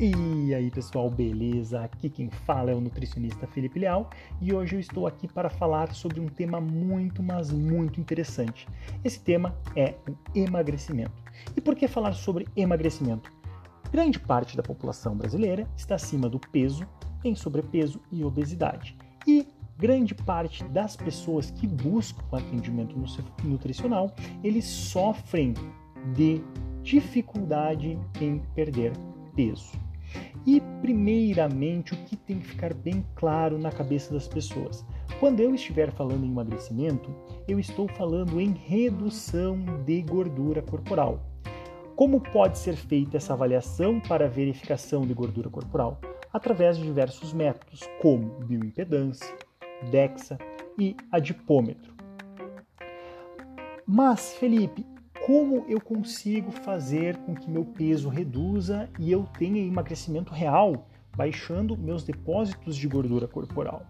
E 0.00 0.54
aí 0.54 0.70
pessoal, 0.70 1.10
beleza? 1.10 1.80
Aqui 1.80 2.08
quem 2.08 2.30
fala 2.30 2.70
é 2.70 2.74
o 2.74 2.80
nutricionista 2.80 3.48
Felipe 3.48 3.80
Leal 3.80 4.08
e 4.40 4.54
hoje 4.54 4.76
eu 4.76 4.80
estou 4.80 5.08
aqui 5.08 5.26
para 5.26 5.50
falar 5.50 5.92
sobre 5.92 6.20
um 6.20 6.28
tema 6.28 6.60
muito, 6.60 7.20
mas 7.20 7.50
muito 7.50 8.00
interessante. 8.00 8.68
Esse 9.02 9.18
tema 9.18 9.58
é 9.74 9.96
o 10.06 10.16
emagrecimento. 10.38 11.20
E 11.56 11.60
por 11.60 11.74
que 11.74 11.88
falar 11.88 12.12
sobre 12.12 12.46
emagrecimento? 12.54 13.32
Grande 13.90 14.20
parte 14.20 14.56
da 14.56 14.62
população 14.62 15.16
brasileira 15.16 15.68
está 15.76 15.96
acima 15.96 16.28
do 16.28 16.38
peso, 16.38 16.86
tem 17.20 17.34
sobrepeso 17.34 18.00
e 18.12 18.22
obesidade. 18.22 18.96
E 19.26 19.48
grande 19.76 20.14
parte 20.14 20.62
das 20.62 20.94
pessoas 20.94 21.50
que 21.50 21.66
buscam 21.66 22.24
atendimento 22.30 22.94
nutricional, 23.42 24.14
eles 24.44 24.64
sofrem 24.64 25.54
de 26.14 26.40
dificuldade 26.84 27.98
em 28.20 28.38
perder 28.54 28.92
peso. 29.34 29.87
E, 30.46 30.60
primeiramente, 30.80 31.94
o 31.94 31.96
que 32.04 32.16
tem 32.16 32.38
que 32.38 32.46
ficar 32.46 32.72
bem 32.72 33.04
claro 33.14 33.58
na 33.58 33.70
cabeça 33.70 34.12
das 34.12 34.26
pessoas? 34.26 34.84
Quando 35.20 35.40
eu 35.40 35.54
estiver 35.54 35.90
falando 35.92 36.24
em 36.24 36.30
emagrecimento, 36.30 37.14
eu 37.46 37.58
estou 37.58 37.88
falando 37.88 38.40
em 38.40 38.52
redução 38.52 39.58
de 39.84 40.00
gordura 40.02 40.62
corporal. 40.62 41.20
Como 41.96 42.20
pode 42.20 42.58
ser 42.58 42.76
feita 42.76 43.16
essa 43.16 43.32
avaliação 43.32 44.00
para 44.00 44.28
verificação 44.28 45.04
de 45.04 45.12
gordura 45.12 45.50
corporal? 45.50 46.00
Através 46.32 46.76
de 46.76 46.84
diversos 46.84 47.32
métodos, 47.32 47.80
como 48.00 48.28
bioimpedância, 48.44 49.34
DEXA 49.90 50.38
e 50.78 50.94
adipômetro. 51.10 51.92
Mas, 53.84 54.34
Felipe, 54.34 54.86
como 55.28 55.66
eu 55.68 55.78
consigo 55.78 56.50
fazer 56.50 57.14
com 57.18 57.34
que 57.34 57.50
meu 57.50 57.62
peso 57.62 58.08
reduza 58.08 58.88
e 58.98 59.12
eu 59.12 59.24
tenha 59.38 59.60
emagrecimento 59.60 60.32
real, 60.32 60.88
baixando 61.14 61.76
meus 61.76 62.02
depósitos 62.02 62.74
de 62.74 62.88
gordura 62.88 63.28
corporal? 63.28 63.84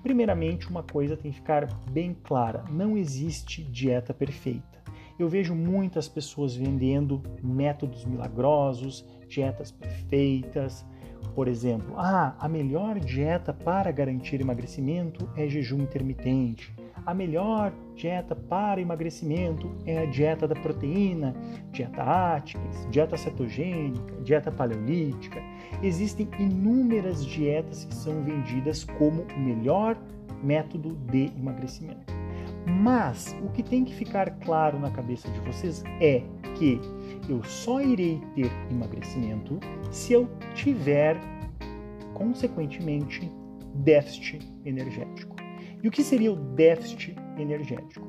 Primeiramente, 0.00 0.70
uma 0.70 0.84
coisa 0.84 1.16
tem 1.16 1.32
que 1.32 1.38
ficar 1.38 1.66
bem 1.90 2.16
clara: 2.22 2.62
não 2.70 2.96
existe 2.96 3.64
dieta 3.64 4.14
perfeita. 4.14 4.80
Eu 5.18 5.28
vejo 5.28 5.56
muitas 5.56 6.08
pessoas 6.08 6.54
vendendo 6.54 7.20
métodos 7.42 8.04
milagrosos, 8.04 9.04
dietas 9.26 9.72
perfeitas. 9.72 10.86
Por 11.34 11.48
exemplo, 11.48 11.98
ah, 11.98 12.36
a 12.38 12.48
melhor 12.48 13.00
dieta 13.00 13.52
para 13.52 13.90
garantir 13.90 14.40
emagrecimento 14.40 15.28
é 15.34 15.48
jejum 15.48 15.82
intermitente 15.82 16.72
a 17.06 17.14
melhor 17.14 17.72
dieta 17.94 18.34
para 18.34 18.80
emagrecimento 18.80 19.70
é 19.86 19.98
a 19.98 20.06
dieta 20.06 20.48
da 20.48 20.56
proteína, 20.56 21.34
dieta 21.70 22.02
Atkins, 22.02 22.86
dieta 22.90 23.16
cetogênica, 23.16 24.20
dieta 24.24 24.50
paleolítica. 24.50 25.40
Existem 25.82 26.28
inúmeras 26.36 27.24
dietas 27.24 27.84
que 27.84 27.94
são 27.94 28.24
vendidas 28.24 28.82
como 28.82 29.22
o 29.22 29.40
melhor 29.40 29.96
método 30.42 30.96
de 31.10 31.26
emagrecimento. 31.38 32.12
Mas 32.66 33.36
o 33.44 33.48
que 33.50 33.62
tem 33.62 33.84
que 33.84 33.94
ficar 33.94 34.28
claro 34.40 34.78
na 34.80 34.90
cabeça 34.90 35.30
de 35.30 35.38
vocês 35.40 35.84
é 36.00 36.22
que 36.56 36.80
eu 37.28 37.42
só 37.44 37.80
irei 37.80 38.20
ter 38.34 38.50
emagrecimento 38.68 39.60
se 39.92 40.12
eu 40.12 40.28
tiver, 40.54 41.16
consequentemente, 42.14 43.30
déficit 43.76 44.40
energético. 44.64 45.35
E 45.86 45.88
o 45.88 45.92
que 45.92 46.02
seria 46.02 46.32
o 46.32 46.34
déficit 46.34 47.14
energético? 47.38 48.04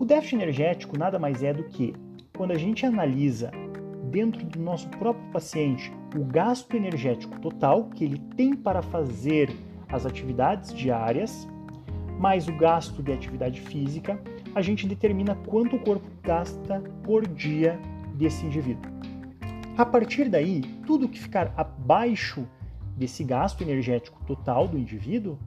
O 0.00 0.04
déficit 0.04 0.34
energético 0.34 0.98
nada 0.98 1.20
mais 1.20 1.40
é 1.40 1.52
do 1.54 1.62
que 1.62 1.94
quando 2.36 2.50
a 2.50 2.58
gente 2.58 2.84
analisa 2.84 3.52
dentro 4.10 4.44
do 4.44 4.58
nosso 4.58 4.88
próprio 4.88 5.24
paciente 5.30 5.92
o 6.16 6.24
gasto 6.24 6.74
energético 6.74 7.38
total 7.38 7.84
que 7.90 8.02
ele 8.02 8.18
tem 8.36 8.56
para 8.56 8.82
fazer 8.82 9.54
as 9.88 10.04
atividades 10.04 10.74
diárias, 10.74 11.46
mais 12.18 12.48
o 12.48 12.56
gasto 12.56 13.00
de 13.04 13.12
atividade 13.12 13.60
física, 13.60 14.20
a 14.52 14.60
gente 14.60 14.84
determina 14.88 15.36
quanto 15.46 15.76
o 15.76 15.78
corpo 15.78 16.10
gasta 16.24 16.80
por 17.04 17.24
dia 17.24 17.78
desse 18.16 18.44
indivíduo. 18.44 18.90
A 19.78 19.86
partir 19.86 20.28
daí, 20.28 20.60
tudo 20.84 21.08
que 21.08 21.20
ficar 21.20 21.54
abaixo 21.56 22.44
desse 22.96 23.22
gasto 23.22 23.62
energético 23.62 24.20
total 24.24 24.66
do 24.66 24.76
indivíduo 24.76 25.38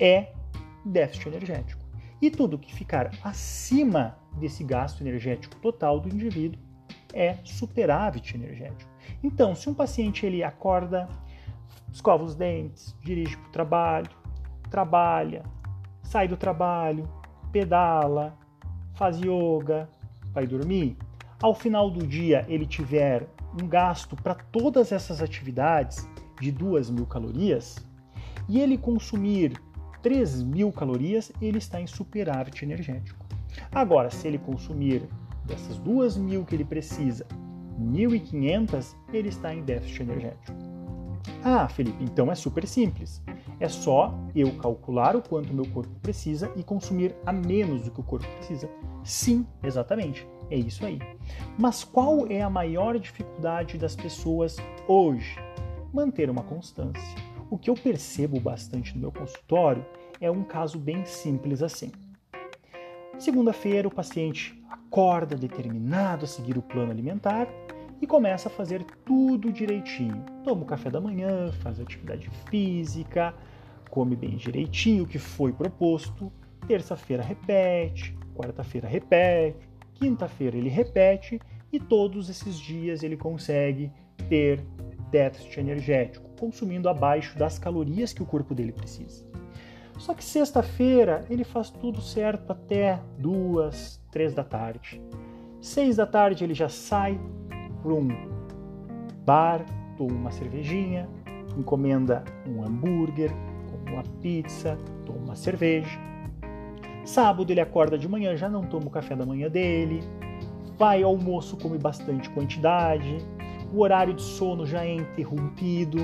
é 0.00 0.41
déficit 0.84 1.28
energético. 1.28 1.82
E 2.20 2.30
tudo 2.30 2.58
que 2.58 2.72
ficar 2.72 3.10
acima 3.22 4.16
desse 4.34 4.62
gasto 4.62 5.00
energético 5.00 5.56
total 5.56 5.98
do 6.00 6.08
indivíduo 6.08 6.60
é 7.12 7.38
superávit 7.44 8.34
energético. 8.34 8.90
Então, 9.22 9.54
se 9.54 9.68
um 9.68 9.74
paciente 9.74 10.24
ele 10.24 10.42
acorda, 10.42 11.08
escova 11.92 12.24
os 12.24 12.34
dentes, 12.34 12.96
dirige 13.02 13.36
para 13.36 13.48
o 13.48 13.52
trabalho, 13.52 14.10
trabalha, 14.70 15.42
sai 16.02 16.26
do 16.28 16.36
trabalho, 16.36 17.08
pedala, 17.50 18.38
faz 18.94 19.18
yoga, 19.18 19.88
vai 20.32 20.46
dormir, 20.46 20.96
ao 21.42 21.54
final 21.54 21.90
do 21.90 22.06
dia 22.06 22.46
ele 22.48 22.66
tiver 22.66 23.26
um 23.60 23.66
gasto 23.66 24.16
para 24.16 24.34
todas 24.34 24.92
essas 24.92 25.20
atividades 25.20 26.08
de 26.40 26.50
2 26.50 26.88
mil 26.90 27.06
calorias 27.06 27.76
e 28.48 28.60
ele 28.60 28.78
consumir 28.78 29.60
3 30.02 30.42
mil 30.42 30.72
calorias, 30.72 31.32
ele 31.40 31.58
está 31.58 31.80
em 31.80 31.86
superávit 31.86 32.64
energético. 32.64 33.24
Agora, 33.72 34.10
se 34.10 34.26
ele 34.26 34.38
consumir 34.38 35.08
dessas 35.44 35.78
2 35.78 36.16
mil 36.16 36.44
que 36.44 36.54
ele 36.54 36.64
precisa, 36.64 37.26
1.500, 37.80 38.94
ele 39.12 39.28
está 39.28 39.54
em 39.54 39.62
déficit 39.62 40.02
energético. 40.02 40.52
Ah, 41.44 41.68
Felipe, 41.68 42.02
então 42.02 42.30
é 42.30 42.34
super 42.34 42.66
simples. 42.66 43.22
É 43.60 43.68
só 43.68 44.12
eu 44.34 44.52
calcular 44.56 45.14
o 45.16 45.22
quanto 45.22 45.54
meu 45.54 45.66
corpo 45.66 45.94
precisa 46.00 46.50
e 46.56 46.62
consumir 46.62 47.14
a 47.24 47.32
menos 47.32 47.82
do 47.82 47.90
que 47.90 48.00
o 48.00 48.04
corpo 48.04 48.26
precisa. 48.36 48.68
Sim, 49.04 49.46
exatamente. 49.62 50.26
É 50.50 50.56
isso 50.56 50.84
aí. 50.84 50.98
Mas 51.58 51.84
qual 51.84 52.26
é 52.28 52.42
a 52.42 52.50
maior 52.50 52.98
dificuldade 52.98 53.78
das 53.78 53.96
pessoas 53.96 54.56
hoje? 54.86 55.36
Manter 55.92 56.28
uma 56.28 56.42
constância. 56.42 57.21
O 57.52 57.58
que 57.58 57.68
eu 57.68 57.74
percebo 57.74 58.40
bastante 58.40 58.94
no 58.94 59.00
meu 59.02 59.12
consultório 59.12 59.84
é 60.18 60.30
um 60.30 60.42
caso 60.42 60.78
bem 60.78 61.04
simples 61.04 61.62
assim. 61.62 61.92
Segunda-feira, 63.18 63.86
o 63.86 63.94
paciente 63.94 64.58
acorda 64.70 65.36
determinado 65.36 66.24
a 66.24 66.26
seguir 66.26 66.56
o 66.56 66.62
plano 66.62 66.90
alimentar 66.90 67.46
e 68.00 68.06
começa 68.06 68.48
a 68.48 68.50
fazer 68.50 68.82
tudo 69.04 69.52
direitinho. 69.52 70.24
Toma 70.42 70.62
o 70.62 70.64
café 70.64 70.88
da 70.88 70.98
manhã, 70.98 71.52
faz 71.60 71.78
atividade 71.78 72.30
física, 72.48 73.34
come 73.90 74.16
bem 74.16 74.34
direitinho 74.34 75.04
o 75.04 75.06
que 75.06 75.18
foi 75.18 75.52
proposto. 75.52 76.32
Terça-feira 76.66 77.22
repete, 77.22 78.16
quarta-feira 78.34 78.88
repete, 78.88 79.68
quinta-feira 79.92 80.56
ele 80.56 80.70
repete 80.70 81.38
e 81.70 81.78
todos 81.78 82.30
esses 82.30 82.58
dias 82.58 83.02
ele 83.02 83.18
consegue 83.18 83.92
ter 84.30 84.64
déficit 85.10 85.60
energético, 85.60 86.31
consumindo 86.42 86.88
abaixo 86.88 87.38
das 87.38 87.56
calorias 87.56 88.12
que 88.12 88.20
o 88.20 88.26
corpo 88.26 88.52
dele 88.52 88.72
precisa. 88.72 89.24
Só 89.96 90.12
que 90.12 90.24
sexta-feira 90.24 91.24
ele 91.30 91.44
faz 91.44 91.70
tudo 91.70 92.00
certo 92.00 92.50
até 92.50 92.98
duas, 93.16 94.02
três 94.10 94.34
da 94.34 94.42
tarde. 94.42 95.00
Seis 95.60 95.94
da 95.94 96.04
tarde 96.04 96.42
ele 96.42 96.52
já 96.52 96.68
sai 96.68 97.20
para 97.80 97.92
um 97.92 98.08
bar, 99.24 99.64
toma 99.96 100.10
uma 100.12 100.30
cervejinha, 100.32 101.08
encomenda 101.56 102.24
um 102.44 102.64
hambúrguer, 102.64 103.30
uma 103.86 104.02
pizza, 104.20 104.76
toma 105.06 105.18
uma 105.18 105.36
cerveja. 105.36 105.96
Sábado 107.04 107.52
ele 107.52 107.60
acorda 107.60 107.96
de 107.96 108.08
manhã, 108.08 108.34
já 108.34 108.48
não 108.48 108.64
toma 108.64 108.86
o 108.86 108.90
café 108.90 109.14
da 109.14 109.24
manhã 109.24 109.48
dele, 109.48 110.00
vai 110.76 111.04
ao 111.04 111.12
almoço, 111.12 111.56
come 111.56 111.78
bastante 111.78 112.28
quantidade, 112.30 113.18
o 113.72 113.80
horário 113.80 114.14
de 114.14 114.22
sono 114.22 114.66
já 114.66 114.84
é 114.84 114.94
interrompido, 114.94 115.98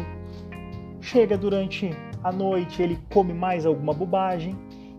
chega 1.00 1.36
durante 1.36 1.90
a 2.22 2.32
noite, 2.32 2.82
ele 2.82 2.98
come 3.10 3.32
mais 3.32 3.66
alguma 3.66 3.92
bobagem, 3.92 4.56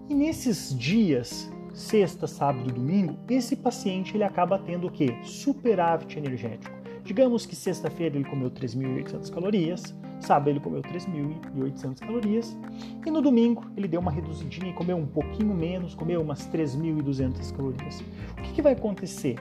e 0.08 0.14
nesses 0.14 0.78
dias, 0.78 1.52
sexta, 1.74 2.28
sábado 2.28 2.72
domingo, 2.72 3.18
esse 3.30 3.56
paciente 3.56 4.16
ele 4.16 4.24
acaba 4.24 4.58
tendo 4.60 4.88
o 4.88 4.92
quê? 4.92 5.16
Superávit 5.24 6.18
energético. 6.18 6.80
Digamos 7.04 7.46
que 7.46 7.56
sexta-feira 7.56 8.18
ele 8.18 8.30
comeu 8.30 8.52
3.800 8.52 9.32
calorias, 9.32 9.96
sábado 10.20 10.50
ele 10.50 10.60
comeu 10.60 10.82
3.800 10.82 12.00
calorias, 12.00 12.58
e 13.06 13.10
no 13.10 13.22
domingo 13.22 13.66
ele 13.76 13.88
deu 13.88 14.00
uma 14.00 14.12
reduzidinha 14.12 14.70
e 14.70 14.74
comeu 14.74 14.98
um 14.98 15.08
pouquinho 15.08 15.54
menos, 15.56 15.96
comeu 15.96 16.22
umas 16.22 16.48
3.200 16.50 17.56
calorias. 17.56 18.02
O 18.38 18.42
que, 18.44 18.54
que 18.54 18.62
vai 18.62 18.74
acontecer? 18.74 19.38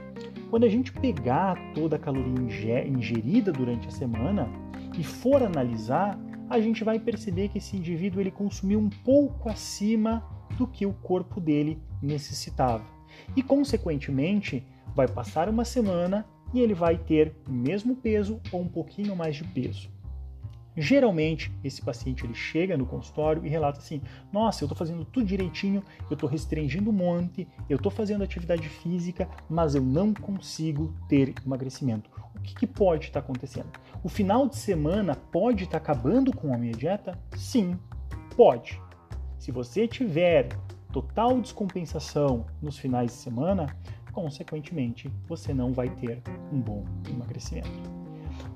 Quando 0.50 0.65
a 0.65 0.69
gente 0.69 0.93
pegar 0.93 1.56
toda 1.75 1.97
a 1.97 1.99
caloria 1.99 2.87
ingerida 2.87 3.53
durante 3.53 3.89
a 3.89 3.91
semana 3.91 4.49
e 4.99 5.05
for 5.05 5.43
analisar, 5.43 6.19
a 6.49 6.59
gente 6.59 6.83
vai 6.83 6.99
perceber 6.99 7.49
que 7.49 7.59
esse 7.59 7.77
indivíduo 7.77 8.21
ele 8.21 8.31
consumiu 8.31 8.79
um 8.79 8.89
pouco 8.89 9.50
acima 9.50 10.25
do 10.56 10.67
que 10.67 10.87
o 10.87 10.95
corpo 10.95 11.39
dele 11.39 11.79
necessitava. 12.00 12.85
E 13.37 13.43
consequentemente, 13.43 14.65
vai 14.95 15.06
passar 15.06 15.50
uma 15.50 15.67
semana 15.67 16.27
e 16.55 16.61
ele 16.61 16.73
vai 16.73 16.97
ter 16.97 17.35
o 17.47 17.53
mesmo 17.53 17.95
peso 17.97 18.41
ou 18.50 18.62
um 18.62 18.69
pouquinho 18.69 19.15
mais 19.15 19.37
de 19.37 19.45
peso. 19.45 19.91
Geralmente, 20.80 21.52
esse 21.64 21.82
paciente 21.82 22.25
ele 22.25 22.34
chega 22.34 22.76
no 22.76 22.86
consultório 22.86 23.44
e 23.44 23.48
relata 23.48 23.78
assim: 23.78 24.00
Nossa, 24.32 24.62
eu 24.62 24.66
estou 24.66 24.78
fazendo 24.78 25.04
tudo 25.04 25.26
direitinho, 25.26 25.82
eu 26.08 26.14
estou 26.14 26.28
restringindo 26.28 26.90
um 26.90 26.92
monte, 26.92 27.48
eu 27.69 27.76
estou 27.76 27.90
fazendo 27.90 28.22
atividade 28.22 28.69
física, 28.69 29.28
mas 29.50 29.75
eu 29.75 29.82
não 29.82 30.14
consigo 30.14 30.94
ter 31.08 31.34
emagrecimento. 31.44 32.08
O 32.36 32.40
que, 32.40 32.54
que 32.54 32.66
pode 32.66 33.06
estar 33.06 33.20
tá 33.20 33.25
acontecendo? 33.25 33.69
O 34.04 34.08
final 34.08 34.48
de 34.48 34.56
semana 34.56 35.16
pode 35.16 35.64
estar 35.64 35.80
tá 35.80 35.92
acabando 35.92 36.34
com 36.34 36.54
a 36.54 36.58
minha 36.58 36.72
dieta? 36.72 37.19
Sim, 37.36 37.76
pode. 38.36 38.80
Se 39.36 39.50
você 39.50 39.88
tiver 39.88 40.48
total 40.92 41.40
descompensação 41.40 42.46
nos 42.62 42.78
finais 42.78 43.10
de 43.10 43.16
semana, 43.16 43.66
consequentemente, 44.12 45.12
você 45.26 45.52
não 45.52 45.72
vai 45.72 45.90
ter 45.90 46.22
um 46.52 46.60
bom 46.60 46.84
emagrecimento. 47.08 47.98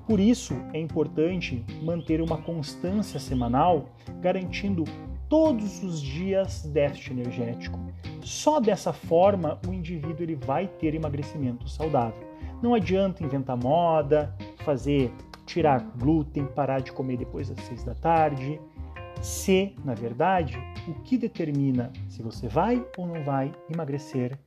Por 0.05 0.19
isso, 0.19 0.53
é 0.73 0.79
importante 0.79 1.63
manter 1.81 2.21
uma 2.21 2.37
constância 2.37 3.19
semanal, 3.19 3.89
garantindo 4.19 4.83
todos 5.29 5.81
os 5.81 6.01
dias 6.01 6.63
déficit 6.65 7.11
energético. 7.11 7.79
Só 8.21 8.59
dessa 8.59 8.91
forma 8.91 9.59
o 9.67 9.73
indivíduo 9.73 10.23
ele 10.23 10.35
vai 10.35 10.67
ter 10.67 10.93
emagrecimento 10.93 11.69
saudável. 11.69 12.27
Não 12.61 12.73
adianta 12.73 13.23
inventar 13.23 13.57
moda, 13.57 14.35
fazer 14.63 15.11
tirar 15.45 15.79
glúten, 15.97 16.45
parar 16.47 16.81
de 16.81 16.91
comer 16.91 17.17
depois 17.17 17.49
das 17.49 17.59
seis 17.65 17.83
da 17.83 17.95
tarde. 17.95 18.59
Se, 19.21 19.73
na 19.85 19.93
verdade, 19.93 20.57
o 20.87 20.93
que 21.01 21.17
determina 21.17 21.91
se 22.09 22.21
você 22.21 22.47
vai 22.47 22.85
ou 22.97 23.07
não 23.07 23.23
vai 23.23 23.53
emagrecer 23.73 24.37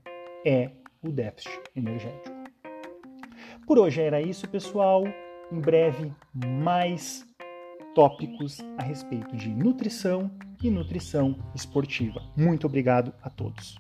é 0.45 0.71
o 1.03 1.11
déficit 1.11 1.63
energético. 1.75 2.37
Por 3.67 3.79
hoje 3.79 4.03
era 4.03 4.21
isso, 4.21 4.49
pessoal 4.49 5.03
em 5.51 5.61
breve 5.61 6.13
mais 6.35 7.25
tópicos 7.95 8.59
a 8.79 8.83
respeito 8.83 9.35
de 9.37 9.49
nutrição 9.49 10.31
e 10.63 10.71
nutrição 10.71 11.37
esportiva. 11.55 12.23
Muito 12.37 12.67
obrigado 12.67 13.13
a 13.23 13.31
todos. 13.31 13.79